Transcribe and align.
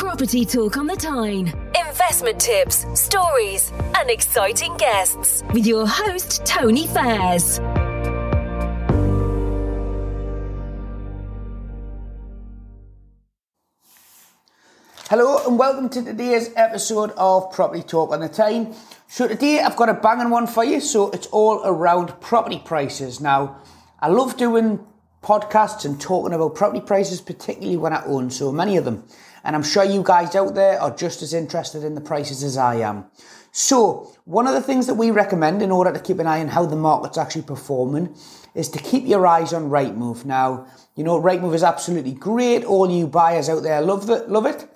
Property 0.00 0.46
Talk 0.46 0.78
on 0.78 0.86
the 0.86 0.96
Tyne. 0.96 1.52
Investment 1.86 2.40
tips, 2.40 2.86
stories, 2.98 3.70
and 3.98 4.08
exciting 4.08 4.74
guests 4.78 5.44
with 5.52 5.66
your 5.66 5.86
host, 5.86 6.40
Tony 6.46 6.86
Fairs. 6.86 7.58
Hello 15.10 15.46
and 15.46 15.58
welcome 15.58 15.90
to 15.90 16.02
today's 16.02 16.50
episode 16.56 17.10
of 17.18 17.52
Property 17.52 17.82
Talk 17.82 18.10
on 18.12 18.20
the 18.20 18.28
Tyne. 18.30 18.74
So 19.06 19.28
today 19.28 19.60
I've 19.60 19.76
got 19.76 19.90
a 19.90 19.94
banging 19.94 20.30
one 20.30 20.46
for 20.46 20.64
you. 20.64 20.80
So 20.80 21.10
it's 21.10 21.26
all 21.26 21.60
around 21.62 22.18
property 22.22 22.62
prices. 22.64 23.20
Now, 23.20 23.60
I 24.00 24.08
love 24.08 24.38
doing 24.38 24.80
podcasts 25.22 25.84
and 25.84 26.00
talking 26.00 26.32
about 26.32 26.54
property 26.54 26.80
prices, 26.80 27.20
particularly 27.20 27.76
when 27.76 27.92
I 27.92 28.02
own 28.06 28.30
so 28.30 28.50
many 28.50 28.78
of 28.78 28.86
them. 28.86 29.04
And 29.44 29.56
I'm 29.56 29.62
sure 29.62 29.84
you 29.84 30.02
guys 30.02 30.34
out 30.34 30.54
there 30.54 30.80
are 30.80 30.94
just 30.94 31.22
as 31.22 31.34
interested 31.34 31.84
in 31.84 31.94
the 31.94 32.00
prices 32.00 32.42
as 32.42 32.56
I 32.56 32.76
am. 32.76 33.06
So, 33.52 34.14
one 34.24 34.46
of 34.46 34.54
the 34.54 34.62
things 34.62 34.86
that 34.86 34.94
we 34.94 35.10
recommend 35.10 35.60
in 35.60 35.72
order 35.72 35.92
to 35.92 35.98
keep 35.98 36.20
an 36.20 36.26
eye 36.26 36.40
on 36.40 36.48
how 36.48 36.66
the 36.66 36.76
market's 36.76 37.18
actually 37.18 37.42
performing 37.42 38.14
is 38.54 38.68
to 38.68 38.78
keep 38.78 39.06
your 39.06 39.26
eyes 39.26 39.52
on 39.52 39.70
Rightmove. 39.70 40.24
Now, 40.24 40.66
you 40.94 41.02
know, 41.02 41.20
Rightmove 41.20 41.54
is 41.54 41.64
absolutely 41.64 42.12
great. 42.12 42.64
All 42.64 42.90
you 42.90 43.06
buyers 43.06 43.48
out 43.48 43.62
there 43.62 43.80
love 43.80 44.08
it, 44.08 44.28
love 44.28 44.46
it. 44.46 44.68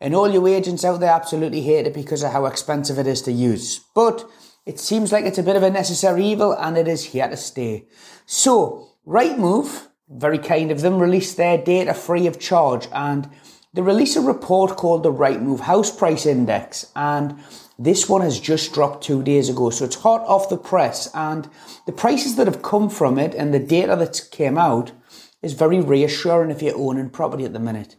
And 0.00 0.14
all 0.14 0.30
you 0.30 0.46
agents 0.46 0.84
out 0.84 1.00
there 1.00 1.10
absolutely 1.10 1.60
hate 1.62 1.86
it 1.86 1.94
because 1.94 2.22
of 2.22 2.32
how 2.32 2.46
expensive 2.46 2.98
it 2.98 3.06
is 3.06 3.20
to 3.22 3.32
use. 3.32 3.80
But 3.94 4.24
it 4.64 4.78
seems 4.78 5.12
like 5.12 5.24
it's 5.24 5.38
a 5.38 5.42
bit 5.42 5.56
of 5.56 5.62
a 5.62 5.70
necessary 5.70 6.24
evil 6.24 6.52
and 6.52 6.78
it 6.78 6.88
is 6.88 7.06
here 7.06 7.28
to 7.28 7.36
stay. 7.36 7.86
So, 8.26 8.90
Rightmove, 9.06 9.88
very 10.08 10.38
kind 10.38 10.70
of 10.70 10.80
them, 10.80 11.00
released 11.00 11.36
their 11.36 11.58
data 11.58 11.94
free 11.94 12.26
of 12.26 12.38
charge 12.38 12.86
and 12.92 13.28
they 13.72 13.82
released 13.82 14.16
a 14.16 14.20
report 14.20 14.76
called 14.76 15.02
the 15.02 15.12
Rightmove 15.12 15.60
House 15.60 15.90
Price 15.94 16.26
Index. 16.26 16.90
And 16.96 17.38
this 17.78 18.08
one 18.08 18.20
has 18.20 18.40
just 18.40 18.74
dropped 18.74 19.04
two 19.04 19.22
days 19.22 19.48
ago. 19.48 19.70
So 19.70 19.84
it's 19.84 19.96
hot 19.96 20.22
off 20.22 20.48
the 20.48 20.58
press 20.58 21.08
and 21.14 21.48
the 21.86 21.92
prices 21.92 22.36
that 22.36 22.46
have 22.46 22.62
come 22.62 22.90
from 22.90 23.18
it 23.18 23.34
and 23.34 23.54
the 23.54 23.60
data 23.60 23.96
that 23.96 24.28
came 24.30 24.58
out 24.58 24.92
is 25.40 25.52
very 25.52 25.80
reassuring 25.80 26.50
if 26.50 26.62
you're 26.62 26.76
owning 26.76 27.10
property 27.10 27.44
at 27.44 27.52
the 27.52 27.60
minute. 27.60 27.96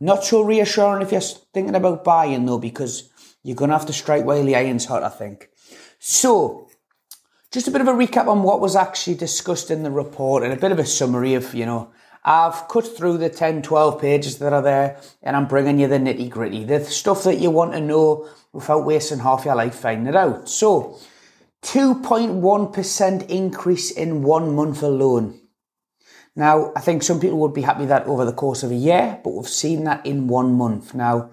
Not 0.00 0.24
so 0.24 0.42
reassuring 0.42 1.02
if 1.02 1.12
you're 1.12 1.20
thinking 1.20 1.76
about 1.76 2.04
buying 2.04 2.44
though, 2.44 2.58
because 2.58 3.08
you're 3.44 3.56
going 3.56 3.70
to 3.70 3.76
have 3.76 3.86
to 3.86 3.92
strike 3.92 4.24
while 4.24 4.44
the 4.44 4.56
iron's 4.56 4.86
hot, 4.86 5.02
I 5.02 5.08
think. 5.08 5.48
So, 5.98 6.68
just 7.52 7.68
a 7.68 7.70
bit 7.70 7.80
of 7.80 7.88
a 7.88 7.92
recap 7.92 8.26
on 8.26 8.42
what 8.42 8.60
was 8.60 8.74
actually 8.74 9.16
discussed 9.16 9.70
in 9.70 9.82
the 9.82 9.90
report 9.90 10.42
and 10.42 10.52
a 10.52 10.56
bit 10.56 10.72
of 10.72 10.78
a 10.78 10.86
summary 10.86 11.34
of, 11.34 11.54
you 11.54 11.66
know, 11.66 11.92
I've 12.24 12.68
cut 12.68 12.86
through 12.86 13.18
the 13.18 13.28
10, 13.28 13.62
12 13.62 14.00
pages 14.00 14.38
that 14.38 14.52
are 14.52 14.62
there 14.62 15.00
and 15.22 15.36
I'm 15.36 15.46
bringing 15.46 15.80
you 15.80 15.88
the 15.88 15.98
nitty 15.98 16.30
gritty, 16.30 16.64
the 16.64 16.84
stuff 16.84 17.24
that 17.24 17.38
you 17.38 17.50
want 17.50 17.72
to 17.72 17.80
know 17.80 18.28
without 18.52 18.84
wasting 18.84 19.18
half 19.18 19.44
your 19.44 19.56
life 19.56 19.74
finding 19.74 20.06
it 20.06 20.16
out. 20.16 20.48
So, 20.48 20.98
2.1% 21.62 23.28
increase 23.28 23.90
in 23.90 24.22
one 24.22 24.54
month 24.54 24.82
alone. 24.82 25.40
Now, 26.34 26.72
I 26.74 26.80
think 26.80 27.02
some 27.02 27.20
people 27.20 27.38
would 27.38 27.54
be 27.54 27.62
happy 27.62 27.86
that 27.86 28.06
over 28.06 28.24
the 28.24 28.32
course 28.32 28.62
of 28.62 28.70
a 28.70 28.76
year, 28.76 29.20
but 29.22 29.30
we've 29.30 29.48
seen 29.48 29.84
that 29.84 30.04
in 30.06 30.28
one 30.28 30.54
month. 30.54 30.94
Now, 30.94 31.30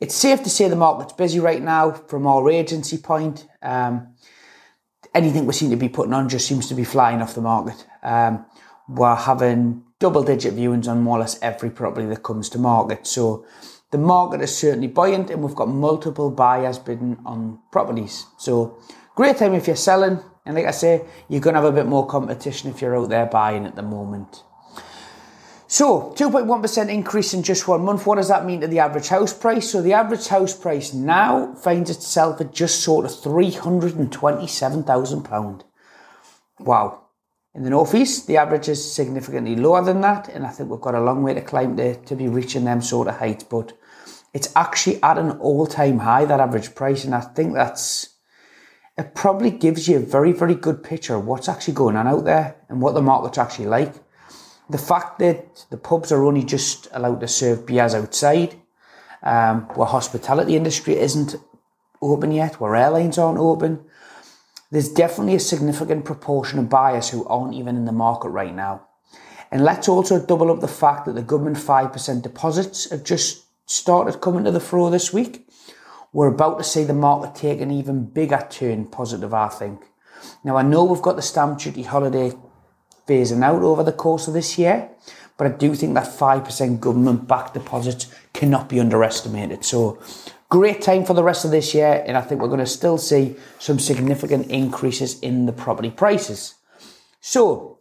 it's 0.00 0.14
safe 0.14 0.42
to 0.42 0.50
say 0.50 0.68
the 0.68 0.76
market's 0.76 1.12
busy 1.12 1.40
right 1.40 1.62
now 1.62 1.92
from 1.92 2.26
our 2.26 2.50
agency 2.50 2.98
point. 2.98 3.46
Um, 3.62 4.14
anything 5.14 5.46
we 5.46 5.52
seem 5.52 5.70
to 5.70 5.76
be 5.76 5.88
putting 5.88 6.12
on 6.12 6.28
just 6.28 6.46
seems 6.46 6.68
to 6.68 6.74
be 6.74 6.84
flying 6.84 7.22
off 7.22 7.34
the 7.34 7.42
market. 7.42 7.86
Um, 8.02 8.44
we're 8.90 9.14
having 9.14 9.84
double 10.00 10.24
digit 10.24 10.56
viewings 10.56 10.88
on 10.88 11.02
more 11.02 11.18
or 11.18 11.20
less 11.20 11.38
every 11.42 11.70
property 11.70 12.06
that 12.06 12.22
comes 12.22 12.48
to 12.50 12.58
market. 12.58 13.06
So 13.06 13.44
the 13.90 13.98
market 13.98 14.40
is 14.40 14.56
certainly 14.56 14.86
buoyant 14.88 15.28
and 15.30 15.42
we've 15.42 15.54
got 15.54 15.68
multiple 15.68 16.30
buyers 16.30 16.78
bidding 16.78 17.18
on 17.24 17.58
properties. 17.70 18.26
So 18.38 18.78
great 19.14 19.36
time 19.36 19.52
if 19.54 19.66
you're 19.66 19.76
selling. 19.76 20.20
And 20.44 20.56
like 20.56 20.66
I 20.66 20.72
say, 20.72 21.04
you're 21.28 21.40
going 21.40 21.54
to 21.54 21.60
have 21.60 21.72
a 21.72 21.76
bit 21.76 21.86
more 21.86 22.06
competition 22.06 22.70
if 22.70 22.80
you're 22.80 22.96
out 22.96 23.10
there 23.10 23.26
buying 23.26 23.66
at 23.66 23.76
the 23.76 23.82
moment. 23.82 24.42
So, 25.68 26.12
2.1% 26.16 26.88
increase 26.88 27.32
in 27.32 27.44
just 27.44 27.68
one 27.68 27.84
month. 27.84 28.04
What 28.04 28.16
does 28.16 28.26
that 28.26 28.44
mean 28.44 28.60
to 28.62 28.66
the 28.66 28.80
average 28.80 29.06
house 29.06 29.32
price? 29.32 29.70
So, 29.70 29.80
the 29.80 29.92
average 29.92 30.26
house 30.26 30.52
price 30.52 30.92
now 30.92 31.54
finds 31.54 31.90
itself 31.90 32.40
at 32.40 32.52
just 32.52 32.80
sort 32.80 33.04
of 33.04 33.12
£327,000. 33.12 35.62
Wow. 36.58 36.99
In 37.54 37.64
the 37.64 37.70
northeast, 37.70 38.26
the 38.26 38.36
average 38.36 38.68
is 38.68 38.92
significantly 38.92 39.56
lower 39.56 39.82
than 39.82 40.00
that, 40.02 40.28
and 40.28 40.46
I 40.46 40.50
think 40.50 40.70
we've 40.70 40.80
got 40.80 40.94
a 40.94 41.00
long 41.00 41.22
way 41.22 41.34
to 41.34 41.40
climb 41.40 41.76
to, 41.76 41.96
to 41.96 42.16
be 42.16 42.28
reaching 42.28 42.64
them 42.64 42.80
sort 42.80 43.08
of 43.08 43.16
heights. 43.16 43.44
But 43.44 43.72
it's 44.32 44.54
actually 44.54 45.02
at 45.02 45.18
an 45.18 45.32
all-time 45.32 45.98
high 45.98 46.24
that 46.26 46.40
average 46.40 46.74
price, 46.74 47.04
and 47.04 47.14
I 47.14 47.20
think 47.20 47.54
that's 47.54 48.10
it 48.96 49.14
probably 49.14 49.50
gives 49.50 49.88
you 49.88 49.96
a 49.96 50.00
very, 50.00 50.32
very 50.32 50.54
good 50.54 50.82
picture 50.82 51.16
of 51.16 51.24
what's 51.24 51.48
actually 51.48 51.74
going 51.74 51.96
on 51.96 52.06
out 52.06 52.24
there 52.24 52.56
and 52.68 52.82
what 52.82 52.94
the 52.94 53.02
market's 53.02 53.38
actually 53.38 53.66
like 53.66 53.94
the 54.70 54.78
fact 54.78 55.18
that 55.18 55.66
the 55.70 55.76
pubs 55.76 56.12
are 56.12 56.24
only 56.24 56.44
just 56.44 56.86
allowed 56.92 57.20
to 57.20 57.28
serve 57.28 57.66
beers 57.66 57.94
outside, 57.94 58.54
um, 59.22 59.62
where 59.74 59.86
hospitality 59.86 60.56
industry 60.56 60.96
isn't 60.96 61.34
open 62.00 62.30
yet, 62.30 62.60
where 62.60 62.76
airlines 62.76 63.18
aren't 63.18 63.38
open, 63.38 63.84
there's 64.70 64.88
definitely 64.88 65.34
a 65.34 65.40
significant 65.40 66.04
proportion 66.04 66.58
of 66.58 66.68
buyers 66.68 67.10
who 67.10 67.26
aren't 67.26 67.54
even 67.54 67.76
in 67.76 67.84
the 67.84 67.92
market 67.92 68.28
right 68.28 68.54
now. 68.54 68.86
And 69.50 69.64
let's 69.64 69.88
also 69.88 70.24
double 70.24 70.50
up 70.50 70.60
the 70.60 70.68
fact 70.68 71.06
that 71.06 71.14
the 71.14 71.22
government 71.22 71.56
5% 71.56 72.22
deposits 72.22 72.90
have 72.90 73.02
just 73.02 73.44
started 73.66 74.20
coming 74.20 74.44
to 74.44 74.50
the 74.50 74.60
fore 74.60 74.90
this 74.90 75.12
week. 75.12 75.48
We're 76.12 76.28
about 76.28 76.58
to 76.58 76.64
see 76.64 76.84
the 76.84 76.94
market 76.94 77.34
take 77.34 77.60
an 77.60 77.70
even 77.70 78.06
bigger 78.06 78.46
turn 78.48 78.86
positive, 78.86 79.34
I 79.34 79.48
think. 79.48 79.82
Now, 80.44 80.56
I 80.56 80.62
know 80.62 80.84
we've 80.84 81.02
got 81.02 81.16
the 81.16 81.22
stamp 81.22 81.58
duty 81.58 81.82
holiday 81.82 82.32
phasing 83.08 83.42
out 83.42 83.62
over 83.62 83.82
the 83.82 83.92
course 83.92 84.28
of 84.28 84.34
this 84.34 84.56
year. 84.56 84.90
But 85.36 85.46
I 85.46 85.56
do 85.56 85.74
think 85.74 85.94
that 85.94 86.06
5% 86.06 86.80
government 86.80 87.26
backed 87.26 87.54
deposits 87.54 88.12
cannot 88.34 88.68
be 88.68 88.78
underestimated. 88.78 89.64
So, 89.64 89.98
great 90.50 90.82
time 90.82 91.04
for 91.04 91.14
the 91.14 91.22
rest 91.22 91.44
of 91.44 91.50
this 91.50 91.72
year. 91.74 92.04
And 92.06 92.16
I 92.16 92.20
think 92.20 92.42
we're 92.42 92.48
going 92.48 92.60
to 92.60 92.66
still 92.66 92.98
see 92.98 93.36
some 93.58 93.78
significant 93.78 94.50
increases 94.50 95.18
in 95.20 95.46
the 95.46 95.52
property 95.52 95.90
prices. 95.90 96.54
So, 97.20 97.78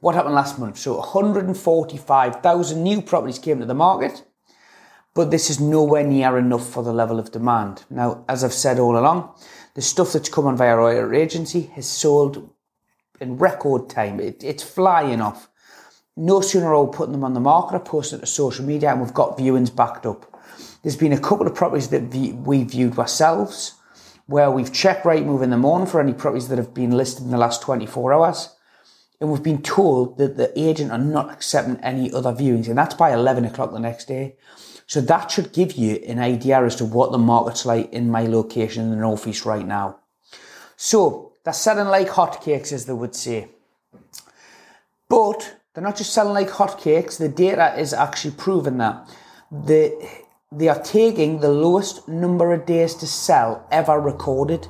what 0.00 0.14
happened 0.14 0.34
last 0.34 0.58
month? 0.58 0.78
So, 0.78 0.98
145,000 0.98 2.82
new 2.82 3.02
properties 3.02 3.38
came 3.38 3.60
to 3.60 3.66
the 3.66 3.74
market. 3.74 4.24
But 5.14 5.30
this 5.30 5.50
is 5.50 5.58
nowhere 5.58 6.04
near 6.04 6.38
enough 6.38 6.68
for 6.68 6.82
the 6.84 6.92
level 6.92 7.18
of 7.18 7.32
demand. 7.32 7.84
Now, 7.90 8.24
as 8.28 8.44
I've 8.44 8.52
said 8.52 8.78
all 8.78 8.96
along, 8.96 9.34
the 9.74 9.82
stuff 9.82 10.12
that's 10.12 10.28
come 10.28 10.46
on 10.46 10.56
via 10.56 10.76
our 10.76 11.14
agency 11.14 11.62
has 11.74 11.88
sold 11.88 12.50
in 13.20 13.36
record 13.36 13.90
time. 13.90 14.20
It, 14.20 14.44
it's 14.44 14.62
flying 14.62 15.20
off. 15.20 15.48
No 16.16 16.40
sooner 16.40 16.72
are 16.72 16.84
we 16.84 16.96
putting 16.96 17.12
them 17.12 17.24
on 17.24 17.34
the 17.34 17.40
market, 17.40 17.76
I 17.76 17.78
post 17.78 18.12
it 18.12 18.18
to 18.18 18.26
social 18.26 18.64
media 18.64 18.90
and 18.90 19.00
we've 19.00 19.14
got 19.14 19.38
viewings 19.38 19.74
backed 19.74 20.06
up. 20.06 20.27
There's 20.82 20.96
been 20.96 21.12
a 21.12 21.20
couple 21.20 21.46
of 21.46 21.54
properties 21.54 21.88
that 21.88 22.14
we 22.14 22.64
viewed 22.64 22.98
ourselves 22.98 23.74
where 24.26 24.50
we've 24.50 24.72
checked 24.72 25.04
Rightmove 25.04 25.42
in 25.42 25.50
the 25.50 25.56
morning 25.56 25.86
for 25.86 26.00
any 26.00 26.12
properties 26.12 26.48
that 26.48 26.58
have 26.58 26.74
been 26.74 26.90
listed 26.90 27.24
in 27.24 27.30
the 27.30 27.38
last 27.38 27.62
24 27.62 28.12
hours. 28.12 28.54
And 29.20 29.30
we've 29.30 29.42
been 29.42 29.62
told 29.62 30.18
that 30.18 30.36
the 30.36 30.52
agent 30.58 30.92
are 30.92 30.98
not 30.98 31.32
accepting 31.32 31.82
any 31.82 32.12
other 32.12 32.32
viewings, 32.32 32.68
and 32.68 32.78
that's 32.78 32.94
by 32.94 33.12
11 33.12 33.46
o'clock 33.46 33.72
the 33.72 33.80
next 33.80 34.06
day. 34.06 34.36
So 34.86 35.00
that 35.00 35.30
should 35.30 35.52
give 35.52 35.72
you 35.72 35.96
an 36.06 36.18
idea 36.18 36.62
as 36.62 36.76
to 36.76 36.84
what 36.84 37.10
the 37.10 37.18
market's 37.18 37.66
like 37.66 37.92
in 37.92 38.10
my 38.10 38.26
location 38.26 38.84
in 38.84 38.90
the 38.90 38.96
Northeast 38.96 39.44
right 39.44 39.66
now. 39.66 39.98
So 40.76 41.32
they're 41.42 41.52
selling 41.52 41.88
like 41.88 42.08
hotcakes, 42.08 42.72
as 42.72 42.86
they 42.86 42.92
would 42.92 43.14
say. 43.14 43.48
But 45.08 45.56
they're 45.72 45.84
not 45.84 45.96
just 45.96 46.12
selling 46.12 46.34
like 46.34 46.48
hotcakes. 46.48 47.18
The 47.18 47.28
data 47.28 47.74
is 47.78 47.92
actually 47.92 48.34
proving 48.36 48.78
that. 48.78 49.08
The, 49.50 49.96
they 50.50 50.68
are 50.68 50.82
taking 50.82 51.40
the 51.40 51.50
lowest 51.50 52.08
number 52.08 52.52
of 52.52 52.66
days 52.66 52.94
to 52.96 53.06
sell 53.06 53.66
ever 53.70 54.00
recorded. 54.00 54.66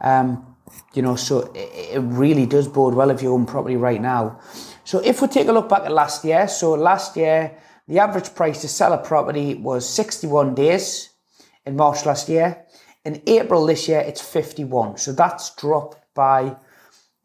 Um, 0.00 0.56
you 0.94 1.02
know, 1.02 1.16
so 1.16 1.52
it, 1.54 1.94
it 1.94 2.00
really 2.00 2.46
does 2.46 2.68
bode 2.68 2.94
well 2.94 3.10
if 3.10 3.22
you 3.22 3.32
own 3.32 3.46
property 3.46 3.76
right 3.76 4.00
now. 4.00 4.40
So 4.84 4.98
if 5.00 5.22
we 5.22 5.28
take 5.28 5.48
a 5.48 5.52
look 5.52 5.68
back 5.68 5.84
at 5.84 5.92
last 5.92 6.24
year, 6.24 6.48
so 6.48 6.72
last 6.72 7.16
year, 7.16 7.56
the 7.88 8.00
average 8.00 8.34
price 8.34 8.60
to 8.62 8.68
sell 8.68 8.92
a 8.92 8.98
property 8.98 9.54
was 9.54 9.88
61 9.88 10.54
days 10.54 11.10
in 11.64 11.76
March 11.76 12.04
last 12.04 12.28
year. 12.28 12.64
In 13.04 13.22
April 13.26 13.64
this 13.64 13.88
year, 13.88 14.00
it's 14.00 14.20
51. 14.20 14.96
So 14.96 15.12
that's 15.12 15.54
dropped 15.54 15.98
by, 16.14 16.56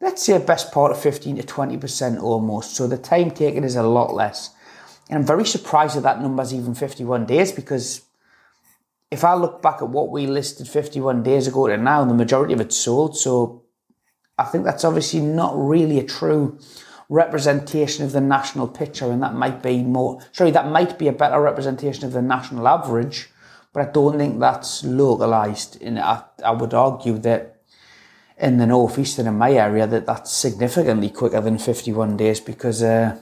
let's 0.00 0.22
say, 0.22 0.38
best 0.38 0.70
part 0.70 0.92
of 0.92 1.00
15 1.00 1.36
to 1.36 1.42
20% 1.42 2.22
almost. 2.22 2.76
So 2.76 2.86
the 2.86 2.96
time 2.96 3.32
taken 3.32 3.64
is 3.64 3.74
a 3.74 3.82
lot 3.82 4.14
less. 4.14 4.50
And 5.12 5.20
I'm 5.20 5.26
very 5.26 5.44
surprised 5.44 5.94
that 5.96 6.04
that 6.04 6.22
number 6.22 6.42
is 6.42 6.54
even 6.54 6.74
51 6.74 7.26
days 7.26 7.52
because 7.52 8.00
if 9.10 9.24
I 9.24 9.34
look 9.34 9.60
back 9.60 9.82
at 9.82 9.90
what 9.90 10.08
we 10.08 10.26
listed 10.26 10.66
51 10.66 11.22
days 11.22 11.46
ago 11.46 11.66
to 11.66 11.76
now, 11.76 12.02
the 12.06 12.14
majority 12.14 12.54
of 12.54 12.62
it's 12.62 12.78
sold. 12.78 13.18
So 13.18 13.62
I 14.38 14.44
think 14.44 14.64
that's 14.64 14.84
obviously 14.84 15.20
not 15.20 15.52
really 15.54 15.98
a 15.98 16.02
true 16.02 16.58
representation 17.10 18.06
of 18.06 18.12
the 18.12 18.22
national 18.22 18.68
picture, 18.68 19.12
and 19.12 19.22
that 19.22 19.34
might 19.34 19.62
be 19.62 19.82
more, 19.82 20.18
sorry, 20.32 20.50
that 20.52 20.68
might 20.68 20.98
be 20.98 21.08
a 21.08 21.12
better 21.12 21.42
representation 21.42 22.06
of 22.06 22.12
the 22.12 22.22
national 22.22 22.66
average 22.66 23.28
but 23.74 23.88
I 23.88 23.90
don't 23.90 24.18
think 24.18 24.38
that's 24.38 24.84
localised. 24.84 25.80
And 25.80 25.98
I, 25.98 26.22
I 26.44 26.52
would 26.52 26.74
argue 26.74 27.18
that 27.18 27.56
in 28.38 28.58
the 28.58 28.66
northeast 28.66 29.18
and 29.18 29.28
in 29.28 29.38
my 29.38 29.52
area 29.52 29.86
that 29.86 30.06
that's 30.06 30.32
significantly 30.32 31.10
quicker 31.10 31.40
than 31.40 31.58
51 31.58 32.16
days 32.16 32.40
because 32.40 32.82
uh, 32.82 33.18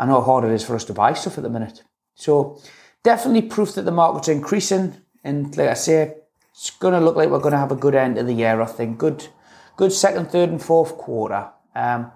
I 0.00 0.06
know 0.06 0.20
how 0.20 0.22
hard 0.22 0.44
it 0.44 0.52
is 0.52 0.64
for 0.64 0.74
us 0.74 0.84
to 0.84 0.94
buy 0.94 1.12
stuff 1.12 1.36
at 1.36 1.44
the 1.44 1.50
minute. 1.50 1.82
So 2.14 2.58
definitely 3.02 3.42
proof 3.42 3.74
that 3.74 3.82
the 3.82 3.90
market's 3.90 4.28
increasing. 4.28 4.96
And 5.22 5.54
like 5.58 5.68
I 5.68 5.74
say, 5.74 6.14
it's 6.52 6.70
going 6.70 6.94
to 6.94 7.00
look 7.00 7.16
like 7.16 7.28
we're 7.28 7.38
going 7.38 7.52
to 7.52 7.58
have 7.58 7.70
a 7.70 7.76
good 7.76 7.94
end 7.94 8.16
of 8.16 8.26
the 8.26 8.32
year, 8.32 8.62
I 8.62 8.64
think. 8.64 8.96
Good, 8.96 9.28
good 9.76 9.92
second, 9.92 10.30
third, 10.30 10.48
and 10.48 10.62
fourth 10.62 10.96
quarter. 10.96 11.50
Um, 11.74 12.12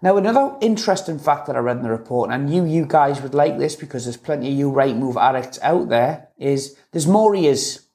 now, 0.00 0.16
another 0.16 0.56
interesting 0.62 1.18
fact 1.18 1.46
that 1.46 1.56
I 1.56 1.58
read 1.58 1.76
in 1.76 1.82
the 1.82 1.90
report, 1.90 2.30
and 2.30 2.42
I 2.42 2.46
knew 2.46 2.64
you 2.64 2.86
guys 2.86 3.20
would 3.20 3.34
like 3.34 3.58
this 3.58 3.76
because 3.76 4.04
there's 4.04 4.16
plenty 4.16 4.48
of 4.48 4.54
you 4.54 4.72
Rightmove 4.72 5.20
addicts 5.20 5.58
out 5.60 5.90
there, 5.90 6.28
is 6.38 6.78
there's 6.92 7.06
more 7.06 7.34
ears. 7.36 7.88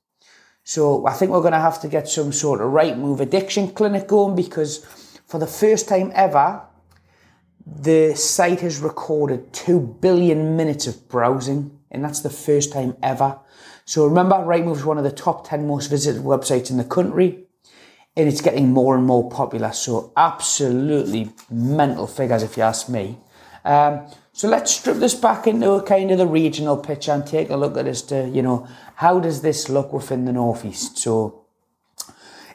So 0.63 1.07
I 1.07 1.13
think 1.13 1.31
we're 1.31 1.41
going 1.41 1.53
to 1.53 1.59
have 1.59 1.81
to 1.81 1.87
get 1.87 2.07
some 2.07 2.31
sort 2.31 2.61
of 2.61 2.67
Rightmove 2.67 3.19
addiction 3.19 3.69
clinic 3.71 4.07
going 4.07 4.35
because 4.35 4.85
for 5.25 5.39
the 5.39 5.47
first 5.47 5.89
time 5.89 6.11
ever, 6.13 6.61
the 7.65 8.15
site 8.15 8.61
has 8.61 8.79
recorded 8.79 9.53
2 9.53 9.97
billion 10.01 10.57
minutes 10.57 10.87
of 10.87 11.07
browsing, 11.07 11.79
and 11.91 12.03
that's 12.03 12.21
the 12.21 12.29
first 12.29 12.73
time 12.73 12.97
ever. 13.01 13.39
So 13.85 14.05
remember, 14.05 14.35
Rightmove 14.35 14.77
is 14.77 14.85
one 14.85 14.97
of 14.97 15.03
the 15.03 15.11
top 15.11 15.47
10 15.47 15.67
most 15.67 15.87
visited 15.87 16.23
websites 16.23 16.69
in 16.69 16.77
the 16.77 16.83
country, 16.83 17.45
and 18.15 18.27
it's 18.27 18.41
getting 18.41 18.71
more 18.71 18.95
and 18.95 19.05
more 19.05 19.29
popular. 19.29 19.71
So 19.71 20.11
absolutely 20.17 21.31
mental 21.49 22.07
figures, 22.07 22.43
if 22.43 22.57
you 22.57 22.63
ask 22.63 22.89
me. 22.89 23.17
Um, 23.65 24.07
so 24.33 24.49
let's 24.49 24.71
strip 24.75 24.97
this 24.97 25.13
back 25.13 25.47
into 25.47 25.71
a 25.71 25.83
kind 25.83 26.11
of 26.11 26.17
the 26.17 26.27
regional 26.27 26.75
picture 26.75 27.11
and 27.11 27.25
take 27.25 27.49
a 27.49 27.55
look 27.55 27.77
at 27.77 27.87
as 27.87 28.01
to, 28.03 28.27
you 28.27 28.41
know, 28.41 28.67
how 28.95 29.19
does 29.19 29.41
this 29.41 29.69
look 29.69 29.93
within 29.93 30.25
the 30.25 30.33
Northeast? 30.33 30.97
So 30.97 31.45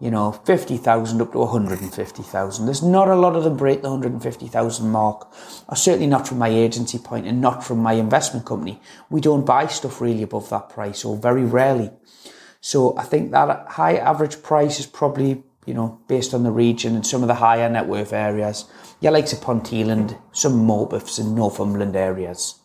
you 0.00 0.10
know, 0.12 0.30
50,000 0.30 1.20
up 1.20 1.32
to 1.32 1.38
150,000. 1.38 2.64
There's 2.64 2.82
not 2.82 3.08
a 3.08 3.16
lot 3.16 3.34
of 3.34 3.42
them 3.42 3.56
break 3.56 3.82
the 3.82 3.90
150,000 3.90 4.90
mark, 4.90 5.32
or 5.68 5.76
certainly 5.76 6.06
not 6.06 6.28
from 6.28 6.38
my 6.38 6.48
agency 6.48 6.98
point 6.98 7.26
and 7.26 7.40
not 7.40 7.64
from 7.64 7.78
my 7.78 7.94
investment 7.94 8.46
company. 8.46 8.80
We 9.10 9.20
don't 9.20 9.44
buy 9.44 9.66
stuff 9.66 10.00
really 10.00 10.22
above 10.22 10.50
that 10.50 10.68
price, 10.68 11.04
or 11.04 11.16
very 11.16 11.44
rarely. 11.44 11.90
So 12.60 12.96
I 12.96 13.02
think 13.02 13.32
that 13.32 13.66
high 13.70 13.96
average 13.96 14.42
price 14.42 14.78
is 14.78 14.86
probably, 14.86 15.42
you 15.66 15.74
know, 15.74 16.00
based 16.06 16.32
on 16.32 16.44
the 16.44 16.52
region 16.52 16.94
and 16.94 17.06
some 17.06 17.22
of 17.22 17.28
the 17.28 17.34
higher 17.34 17.68
net 17.68 17.86
worth 17.86 18.12
areas. 18.12 18.66
Yeah, 19.00 19.10
like 19.10 19.26
Ponteland, 19.26 20.16
some 20.32 20.66
Morpeths 20.66 21.18
and 21.18 21.34
Northumberland 21.34 21.96
areas. 21.96 22.60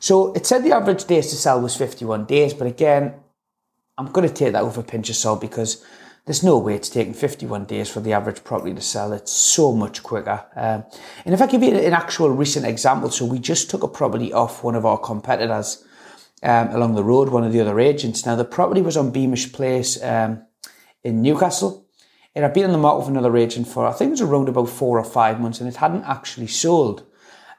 So 0.00 0.32
it 0.34 0.46
said 0.46 0.62
the 0.62 0.72
average 0.72 1.04
days 1.06 1.30
to 1.30 1.36
sell 1.36 1.60
was 1.60 1.76
51 1.76 2.26
days, 2.26 2.54
but 2.54 2.68
again, 2.68 3.14
I'm 3.96 4.12
going 4.12 4.28
to 4.28 4.32
take 4.32 4.52
that 4.52 4.64
with 4.64 4.78
a 4.78 4.82
pinch 4.84 5.10
of 5.10 5.16
salt 5.16 5.40
because 5.40 5.84
there's 6.28 6.44
no 6.44 6.58
way 6.58 6.74
it's 6.74 6.90
taking 6.90 7.14
51 7.14 7.64
days 7.64 7.88
for 7.88 8.00
the 8.00 8.12
average 8.12 8.44
property 8.44 8.74
to 8.74 8.82
sell. 8.82 9.14
It's 9.14 9.32
so 9.32 9.72
much 9.72 10.02
quicker. 10.02 10.44
Um, 10.54 10.84
and 11.24 11.32
if 11.32 11.40
I 11.40 11.46
give 11.46 11.62
you 11.62 11.74
an 11.74 11.94
actual 11.94 12.28
recent 12.28 12.66
example, 12.66 13.10
so 13.10 13.24
we 13.24 13.38
just 13.38 13.70
took 13.70 13.82
a 13.82 13.88
property 13.88 14.30
off 14.30 14.62
one 14.62 14.74
of 14.74 14.84
our 14.84 14.98
competitors 14.98 15.86
um, 16.42 16.68
along 16.68 16.96
the 16.96 17.02
road, 17.02 17.30
one 17.30 17.44
of 17.44 17.54
the 17.54 17.60
other 17.62 17.80
agents. 17.80 18.26
Now, 18.26 18.36
the 18.36 18.44
property 18.44 18.82
was 18.82 18.94
on 18.94 19.10
Beamish 19.10 19.54
Place 19.54 20.02
um, 20.04 20.44
in 21.02 21.22
Newcastle. 21.22 21.86
It 22.34 22.42
had 22.42 22.52
been 22.52 22.66
on 22.66 22.72
the 22.72 22.78
market 22.78 23.06
with 23.06 23.08
another 23.08 23.34
agent 23.34 23.66
for, 23.66 23.86
I 23.86 23.92
think 23.92 24.08
it 24.08 24.20
was 24.20 24.20
around 24.20 24.50
about 24.50 24.68
four 24.68 24.98
or 24.98 25.04
five 25.04 25.40
months, 25.40 25.60
and 25.60 25.68
it 25.68 25.76
hadn't 25.76 26.04
actually 26.04 26.48
sold. 26.48 27.06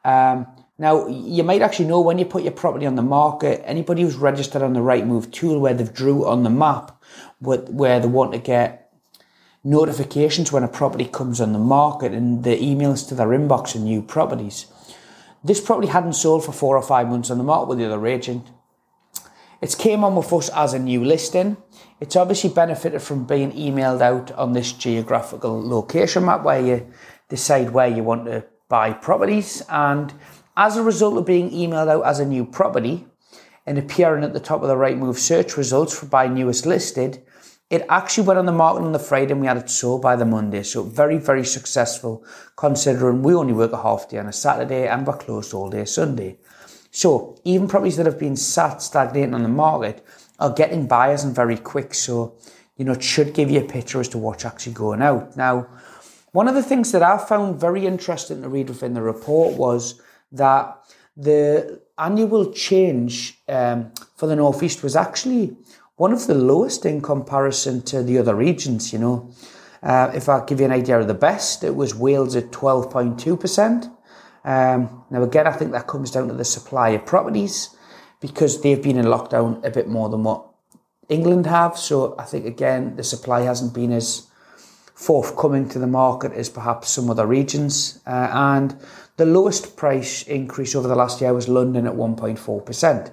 Um, 0.05 0.45
now, 0.79 1.07
you 1.07 1.43
might 1.43 1.61
actually 1.61 1.87
know 1.87 1.99
when 1.99 2.17
you 2.17 2.25
put 2.25 2.43
your 2.43 2.53
property 2.53 2.85
on 2.85 2.95
the 2.95 3.01
market, 3.01 3.61
anybody 3.65 4.01
who's 4.01 4.15
registered 4.15 4.61
on 4.61 4.71
the 4.71 4.79
Rightmove 4.79 5.29
tool 5.29 5.59
where 5.59 5.73
they've 5.73 5.93
drew 5.93 6.25
on 6.25 6.43
the 6.43 6.49
map, 6.49 7.03
where 7.39 7.99
they 7.99 8.07
want 8.07 8.31
to 8.31 8.39
get 8.39 8.93
notifications 9.61 10.53
when 10.53 10.63
a 10.63 10.69
property 10.69 11.03
comes 11.03 11.41
on 11.41 11.51
the 11.51 11.59
market 11.59 12.13
and 12.13 12.45
the 12.45 12.57
emails 12.57 13.05
to 13.09 13.13
their 13.13 13.27
inbox 13.27 13.75
and 13.75 13.83
new 13.83 14.01
properties. 14.01 14.67
This 15.43 15.59
property 15.59 15.89
hadn't 15.89 16.13
sold 16.13 16.45
for 16.45 16.53
four 16.53 16.77
or 16.77 16.81
five 16.81 17.09
months 17.09 17.29
on 17.29 17.37
the 17.37 17.43
market 17.43 17.67
with 17.67 17.77
the 17.79 17.85
other 17.85 18.07
agent. 18.07 18.47
It's 19.61 19.75
came 19.75 20.05
on 20.05 20.15
with 20.15 20.31
us 20.31 20.47
as 20.49 20.73
a 20.73 20.79
new 20.79 21.03
listing. 21.03 21.57
It's 21.99 22.15
obviously 22.15 22.51
benefited 22.51 23.01
from 23.01 23.25
being 23.25 23.51
emailed 23.51 23.99
out 23.99 24.31
on 24.31 24.53
this 24.53 24.71
geographical 24.71 25.61
location 25.61 26.23
map 26.23 26.43
where 26.43 26.61
you 26.61 26.93
decide 27.27 27.71
where 27.71 27.89
you 27.89 28.01
want 28.01 28.25
to 28.27 28.45
buy 28.69 28.93
properties. 28.93 29.61
And 29.67 30.13
as 30.59 30.75
a 30.75 30.83
result 30.83 31.17
of 31.17 31.25
being 31.25 31.49
emailed 31.51 31.87
out 31.87 32.05
as 32.05 32.19
a 32.19 32.25
new 32.25 32.45
property 32.45 33.07
and 33.65 33.77
appearing 33.77 34.25
at 34.25 34.33
the 34.33 34.41
top 34.41 34.61
of 34.61 34.67
the 34.67 34.75
Rightmove 34.75 35.17
search 35.17 35.55
results 35.55 35.97
for 35.97 36.05
by 36.05 36.27
newest 36.27 36.65
listed, 36.65 37.23
it 37.69 37.85
actually 37.87 38.27
went 38.27 38.39
on 38.39 38.45
the 38.45 38.51
market 38.51 38.83
on 38.83 38.91
the 38.91 38.99
Friday 38.99 39.31
and 39.31 39.39
we 39.39 39.47
had 39.47 39.55
it 39.55 39.69
sold 39.69 40.01
by 40.01 40.17
the 40.17 40.25
Monday. 40.25 40.63
So 40.63 40.83
very, 40.83 41.17
very 41.17 41.45
successful 41.45 42.25
considering 42.57 43.23
we 43.23 43.33
only 43.33 43.53
work 43.53 43.71
a 43.71 43.81
half 43.81 44.09
day 44.09 44.17
on 44.17 44.27
a 44.27 44.33
Saturday 44.33 44.85
and 44.85 45.07
we're 45.07 45.15
closed 45.15 45.53
all 45.53 45.69
day 45.69 45.85
Sunday. 45.85 46.37
So 46.91 47.39
even 47.45 47.69
properties 47.69 47.95
that 47.95 48.05
have 48.05 48.19
been 48.19 48.35
sat 48.35 48.81
stagnating 48.81 49.33
on 49.33 49.43
the 49.43 49.49
market 49.49 50.05
are 50.39 50.51
getting 50.51 50.87
buyers 50.87 51.23
and 51.23 51.33
very 51.33 51.55
quick. 51.55 51.93
So, 51.93 52.35
you 52.75 52.83
know, 52.83 52.93
it 52.93 53.03
should 53.03 53.33
give 53.33 53.49
you 53.49 53.61
a 53.61 53.67
picture 53.67 54.01
as 54.01 54.09
to 54.09 54.17
what's 54.17 54.43
actually 54.43 54.73
going 54.73 55.01
out. 55.01 55.37
Now, 55.37 55.69
one 56.33 56.49
of 56.49 56.55
the 56.55 56.63
things 56.63 56.91
that 56.91 57.03
I 57.03 57.17
found 57.17 57.61
very 57.61 57.85
interesting 57.85 58.41
to 58.41 58.49
read 58.49 58.67
within 58.67 58.93
the 58.93 59.01
report 59.01 59.55
was 59.55 60.01
that 60.31 60.77
the 61.15 61.81
annual 61.97 62.51
change 62.53 63.39
um, 63.47 63.91
for 64.15 64.27
the 64.27 64.35
Northeast 64.35 64.83
was 64.83 64.95
actually 64.95 65.57
one 65.97 66.13
of 66.13 66.27
the 66.27 66.33
lowest 66.33 66.85
in 66.85 67.01
comparison 67.01 67.81
to 67.81 68.01
the 68.01 68.17
other 68.17 68.35
regions, 68.35 68.93
you 68.93 68.99
know. 68.99 69.29
Uh, 69.83 70.11
if 70.13 70.29
I 70.29 70.45
give 70.45 70.59
you 70.59 70.65
an 70.65 70.71
idea 70.71 70.99
of 70.99 71.07
the 71.07 71.13
best, 71.13 71.63
it 71.63 71.75
was 71.75 71.95
Wales 71.95 72.35
at 72.35 72.51
12.2%. 72.51 73.91
Um, 74.45 75.03
now, 75.09 75.23
again, 75.23 75.47
I 75.47 75.51
think 75.51 75.71
that 75.71 75.87
comes 75.87 76.11
down 76.11 76.27
to 76.29 76.33
the 76.33 76.45
supply 76.45 76.89
of 76.89 77.05
properties 77.05 77.75
because 78.21 78.61
they've 78.61 78.81
been 78.81 78.97
in 78.97 79.05
lockdown 79.05 79.63
a 79.65 79.69
bit 79.69 79.87
more 79.87 80.09
than 80.09 80.23
what 80.23 80.45
England 81.09 81.45
have. 81.45 81.77
So 81.77 82.15
I 82.17 82.23
think, 82.23 82.45
again, 82.45 82.95
the 82.95 83.03
supply 83.03 83.41
hasn't 83.41 83.73
been 83.73 83.91
as 83.91 84.27
forthcoming 84.93 85.69
to 85.69 85.79
the 85.79 85.87
market 85.87 86.33
as 86.33 86.49
perhaps 86.49 86.89
some 86.89 87.09
other 87.09 87.25
regions. 87.25 88.01
Uh, 88.05 88.29
and 88.31 88.77
the 89.19 89.25
lowest 89.25 89.75
price 89.75 90.23
increase 90.23 90.73
over 90.75 90.87
the 90.87 90.95
last 90.95 91.19
year 91.19 91.33
was 91.33 91.49
London 91.49 91.85
at 91.85 91.93
1.4%. 91.93 93.11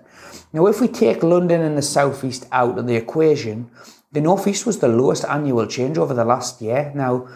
Now, 0.53 0.67
if 0.67 0.81
we 0.81 0.87
take 0.87 1.25
London 1.25 1.61
and 1.61 1.77
the 1.77 1.83
southeast 1.83 2.47
out 2.53 2.79
of 2.79 2.87
the 2.87 2.95
equation, 2.95 3.69
the 4.13 4.21
northeast 4.21 4.67
was 4.67 4.79
the 4.79 4.87
lowest 4.87 5.25
annual 5.25 5.67
change 5.67 5.99
over 5.99 6.15
the 6.15 6.25
last 6.25 6.63
year. 6.63 6.93
Now, 6.95 7.27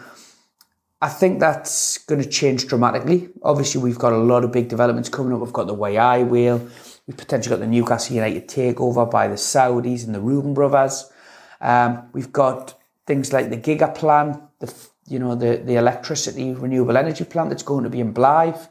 I 1.01 1.09
think 1.09 1.41
that's 1.41 1.97
going 1.97 2.23
to 2.23 2.29
change 2.29 2.65
dramatically. 2.65 3.27
Obviously, 3.43 3.81
we've 3.81 3.99
got 3.99 4.13
a 4.13 4.17
lot 4.17 4.45
of 4.45 4.53
big 4.53 4.69
developments 4.69 5.09
coming 5.09 5.33
up. 5.33 5.41
We've 5.41 5.51
got 5.51 5.67
the 5.67 5.73
Whey 5.73 5.97
Aye 5.97 6.23
wheel. 6.23 6.65
We've 7.05 7.17
potentially 7.17 7.53
got 7.53 7.59
the 7.59 7.67
Newcastle 7.67 8.15
United 8.15 8.47
takeover 8.47 9.11
by 9.11 9.27
the 9.27 9.35
Saudis 9.35 10.05
and 10.05 10.15
the 10.15 10.21
Reuben 10.21 10.53
brothers. 10.53 11.11
Um, 11.59 12.09
we've 12.13 12.31
got 12.31 12.79
things 13.05 13.33
like 13.33 13.49
the 13.49 13.57
Giga 13.57 13.93
Plan, 13.93 14.41
the 14.59 14.73
you 15.07 15.19
know 15.19 15.35
the 15.35 15.57
the 15.57 15.75
electricity 15.75 16.53
renewable 16.53 16.97
energy 16.97 17.23
plant 17.23 17.49
that's 17.49 17.63
going 17.63 17.83
to 17.83 17.89
be 17.89 17.99
in 17.99 18.13
Blyth, 18.13 18.67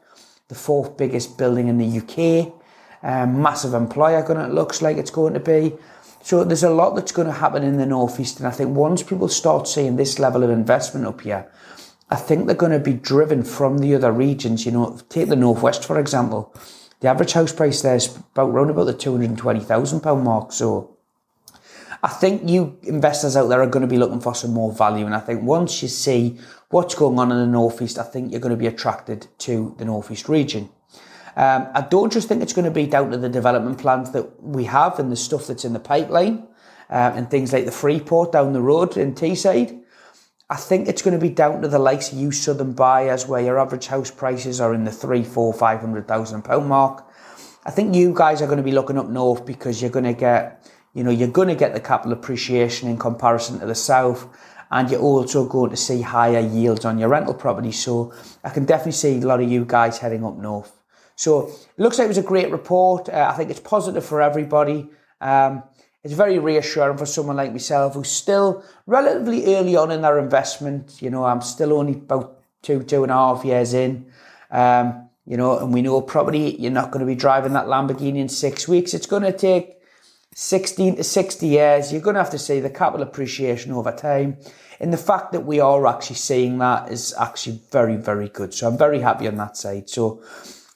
the 0.49 0.55
fourth 0.55 0.97
biggest 0.97 1.39
building 1.39 1.69
in 1.69 1.79
the 1.79 2.01
UK 2.01 2.53
um, 3.03 3.41
massive 3.41 3.75
employer 3.75 4.23
going 4.23 4.39
to 4.39 4.53
looks 4.53 4.83
like 4.83 4.97
it's 4.97 5.11
going 5.11 5.35
to 5.35 5.41
be. 5.41 5.75
So 6.23 6.45
there's 6.45 6.63
a 6.63 6.71
lot 6.71 6.95
that's 6.95 7.13
going 7.13 7.29
to 7.29 7.33
happen 7.33 7.63
in 7.63 7.79
the 7.79 7.87
northeast, 7.87 8.39
and 8.39 8.47
I 8.47 8.51
think 8.51 8.77
once 8.77 9.03
people 9.03 9.29
start 9.29 9.67
seeing 9.67 9.97
this 9.97 10.19
level 10.19 10.43
of 10.43 10.51
investment 10.51 11.07
up 11.07 11.23
here, 11.23 11.51
I 12.11 12.17
think 12.17 12.47
they're 12.47 12.55
going 12.55 12.73
to 12.73 12.79
be 12.79 12.93
driven 12.93 13.43
from 13.43 13.79
the 13.79 13.95
other 13.95 14.13
regions. 14.13 14.67
You 14.67 14.73
know, 14.73 15.01
take 15.09 15.29
the 15.29 15.37
northwest 15.37 15.85
for 15.85 15.99
example. 15.99 16.55
The 17.01 17.09
average 17.09 17.33
house 17.33 17.53
price 17.53 17.81
there 17.81 17.97
is 17.97 18.15
about 18.15 18.51
around 18.51 18.69
about 18.69 18.85
the 18.85 18.93
two 18.93 19.13
hundred 19.13 19.31
and 19.31 19.39
twenty 19.39 19.61
thousand 19.61 20.01
pound 20.01 20.25
mark. 20.25 20.53
So 20.53 20.99
I 22.02 22.09
think 22.09 22.49
you 22.49 22.78
investors 22.83 23.37
out 23.37 23.49
there 23.49 23.62
are 23.62 23.66
going 23.66 23.83
to 23.83 23.87
be 23.88 23.99
looking 23.99 24.21
for 24.21 24.35
some 24.35 24.52
more 24.52 24.73
value. 24.73 25.07
And 25.07 25.14
I 25.14 25.21
think 25.21 25.42
once 25.42 25.83
you 25.83 25.88
see 25.88 26.38
what's 26.71 26.95
going 26.95 27.19
on 27.19 27.30
in 27.30 27.38
the 27.38 27.47
Northeast, 27.47 27.99
I 27.99 28.04
think 28.04 28.33
you're 28.33 28.40
going 28.40 28.50
to 28.50 28.57
be 28.57 28.66
attracted 28.66 29.26
to 29.38 29.75
the 29.78 29.85
Northeast 29.85 30.28
region. 30.28 30.71
Um, 31.37 31.69
I 31.75 31.83
don't 31.83 32.12
just 32.12 32.28
think 32.28 32.42
it's 32.42 32.52
going 32.52 32.64
to 32.64 32.71
be 32.71 32.87
down 32.87 33.11
to 33.11 33.16
the 33.16 33.28
development 33.28 33.78
plans 33.78 34.11
that 34.12 34.42
we 34.42 34.64
have 34.64 34.99
and 34.99 35.12
the 35.12 35.16
stuff 35.16 35.47
that's 35.47 35.64
in 35.64 35.73
the 35.73 35.80
pipeline. 35.80 36.49
um, 36.90 37.16
and 37.16 37.30
things 37.30 37.52
like 37.52 37.64
the 37.64 37.73
Freeport 37.73 38.33
down 38.33 38.52
the 38.52 38.61
road 38.61 38.97
in 38.97 39.14
Teesside. 39.14 39.80
I 40.50 40.57
think 40.57 40.88
it's 40.88 41.02
going 41.02 41.14
to 41.14 41.21
be 41.21 41.33
down 41.33 41.62
to 41.62 41.69
the 41.69 41.78
likes 41.78 42.12
of 42.12 42.19
you 42.19 42.33
southern 42.33 42.73
buyers 42.73 43.26
where 43.26 43.40
your 43.40 43.61
average 43.61 43.87
house 43.87 44.11
prices 44.11 44.61
are 44.61 44.75
in 44.75 44.83
the 44.83 44.90
three, 44.90 45.23
four, 45.23 45.54
five 45.54 45.80
hundred 45.80 46.09
thousand 46.09 46.42
pound 46.42 46.69
mark. 46.69 47.07
I 47.64 47.71
think 47.71 47.95
you 47.95 48.12
guys 48.12 48.42
are 48.42 48.47
going 48.47 48.57
to 48.59 48.64
be 48.64 48.73
looking 48.73 48.99
up 48.99 49.09
north 49.09 49.47
because 49.47 49.80
you're 49.80 49.92
going 49.92 50.07
to 50.07 50.12
get, 50.12 50.69
you 50.94 51.04
know, 51.04 51.11
you're 51.11 51.28
going 51.28 51.49
to 51.49 51.54
get 51.54 51.73
the 51.73 51.80
capital 51.80 52.12
appreciation 52.12 52.88
in 52.88 52.99
comparison 52.99 53.61
to 53.61 53.66
the 53.66 53.75
south 53.75 54.28
and 54.70 54.90
you're 54.90 55.00
also 55.00 55.44
going 55.47 55.70
to 55.70 55.76
see 55.76 56.00
higher 56.00 56.40
yields 56.40 56.85
on 56.85 56.99
your 56.99 57.09
rental 57.09 57.35
property. 57.35 57.73
So 57.73 58.12
I 58.44 58.50
can 58.50 58.64
definitely 58.64 58.92
see 58.92 59.18
a 59.18 59.26
lot 59.26 59.40
of 59.40 59.50
you 59.50 59.64
guys 59.64 59.99
heading 59.99 60.25
up 60.25 60.37
north. 60.37 60.80
So 61.16 61.49
it 61.49 61.78
looks 61.78 61.99
like 61.99 62.06
it 62.06 62.09
was 62.09 62.18
a 62.18 62.23
great 62.23 62.50
report. 62.50 63.09
Uh, 63.09 63.30
I 63.32 63.37
think 63.37 63.50
it's 63.50 63.61
positive 63.61 64.04
for 64.04 64.23
everybody. 64.23 64.88
Um, 65.20 65.64
it's 66.02 66.14
very 66.14 66.38
reassuring 66.38 66.97
for 66.97 67.04
someone 67.04 67.37
like 67.37 67.52
myself 67.52 67.94
who's 67.94 68.09
still 68.11 68.64
relatively 68.87 69.54
early 69.54 69.76
on 69.76 69.90
in 69.90 70.00
their 70.00 70.18
investment. 70.18 71.02
You 71.02 71.11
know, 71.11 71.25
I'm 71.25 71.42
still 71.42 71.75
only 71.75 71.92
about 71.92 72.40
two, 72.62 72.82
two 72.82 73.02
and 73.02 73.12
a 73.12 73.14
half 73.14 73.44
years 73.44 73.75
in. 73.75 74.11
Um, 74.50 75.11
you 75.26 75.37
know, 75.37 75.59
and 75.59 75.75
we 75.75 75.82
know 75.82 76.00
property, 76.00 76.56
you're 76.59 76.73
not 76.73 76.90
going 76.90 77.00
to 77.00 77.06
be 77.06 77.14
driving 77.14 77.52
that 77.52 77.66
Lamborghini 77.66 78.16
in 78.16 78.28
six 78.28 78.66
weeks. 78.66 78.94
It's 78.94 79.06
going 79.06 79.23
to 79.23 79.32
take 79.32 79.80
16 80.35 80.97
to 80.97 81.05
60 81.05 81.47
years. 81.47 81.93
You're 81.93 82.01
going 82.01 82.15
to 82.15 82.23
have 82.23 82.31
to 82.31 82.39
see 82.39 82.61
the 82.61 82.71
capital 82.71 83.07
appreciation 83.07 83.73
over 83.73 83.93
time. 83.93 84.39
And 84.79 84.93
the 84.93 84.99
fact 84.99 85.33
that 85.33 85.41
we 85.41 85.61
are 85.61 85.87
actually 85.87 86.17
seeing 86.17 86.59
that 86.59 86.91
is 86.91 87.15
actually 87.19 87.61
very, 87.71 87.97
very 87.97 88.29
good. 88.29 88.55
So 88.55 88.69
I'm 88.69 88.79
very 88.79 89.01
happy 89.01 89.29
on 89.29 89.37
that 89.37 89.57
side. 89.57 89.91
So 89.91 90.23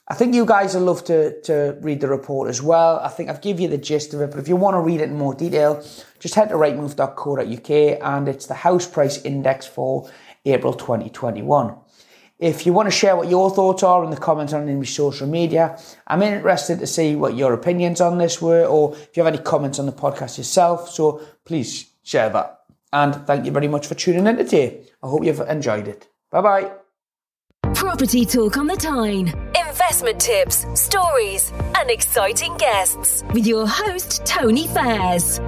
I 0.06 0.14
think 0.14 0.34
you 0.34 0.44
guys 0.44 0.74
will 0.74 0.82
love 0.82 1.04
to, 1.04 1.40
to 1.42 1.78
read 1.80 2.00
the 2.00 2.08
report 2.08 2.50
as 2.50 2.60
well. 2.60 2.98
I 2.98 3.08
think 3.08 3.30
I've 3.30 3.40
given 3.40 3.62
you 3.62 3.68
the 3.68 3.78
gist 3.78 4.12
of 4.12 4.20
it, 4.20 4.30
but 4.30 4.38
if 4.38 4.48
you 4.48 4.56
want 4.56 4.74
to 4.74 4.80
read 4.80 5.00
it 5.00 5.08
in 5.08 5.16
more 5.16 5.34
detail, 5.34 5.82
just 6.18 6.34
head 6.34 6.50
to 6.50 6.56
rightmove.co.uk 6.56 7.70
and 8.02 8.28
it's 8.28 8.46
the 8.46 8.54
house 8.54 8.86
price 8.86 9.22
index 9.22 9.66
for 9.66 10.10
April 10.44 10.74
2021. 10.74 11.74
If 12.38 12.66
you 12.66 12.72
want 12.72 12.88
to 12.88 12.90
share 12.90 13.16
what 13.16 13.28
your 13.28 13.48
thoughts 13.50 13.82
are 13.84 14.02
in 14.04 14.10
the 14.10 14.16
comments 14.16 14.52
on 14.52 14.68
any 14.68 14.84
social 14.86 15.26
media, 15.26 15.78
I'm 16.06 16.22
interested 16.22 16.80
to 16.80 16.86
see 16.86 17.14
what 17.14 17.36
your 17.36 17.52
opinions 17.52 18.00
on 18.00 18.18
this 18.18 18.42
were, 18.42 18.64
or 18.64 18.94
if 18.96 19.16
you 19.16 19.22
have 19.22 19.32
any 19.32 19.42
comments 19.42 19.78
on 19.78 19.86
the 19.86 19.92
podcast 19.92 20.38
yourself. 20.38 20.90
So 20.90 21.20
please 21.44 21.90
share 22.02 22.30
that. 22.30 22.60
And 22.92 23.14
thank 23.26 23.44
you 23.46 23.52
very 23.52 23.68
much 23.68 23.86
for 23.86 23.94
tuning 23.94 24.26
in 24.26 24.36
today. 24.36 24.80
I 25.02 25.08
hope 25.08 25.24
you've 25.24 25.40
enjoyed 25.40 25.88
it. 25.88 26.08
Bye 26.30 26.40
bye. 26.40 26.72
Property 27.74 28.24
Talk 28.24 28.56
on 28.56 28.66
the 28.66 28.76
Tyne. 28.76 29.28
Investment 29.68 30.20
tips, 30.20 30.66
stories, 30.74 31.52
and 31.76 31.90
exciting 31.90 32.56
guests 32.56 33.24
with 33.32 33.46
your 33.46 33.66
host, 33.66 34.24
Tony 34.24 34.66
Fairs. 34.68 35.40